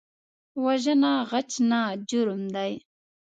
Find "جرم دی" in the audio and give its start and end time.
2.09-2.73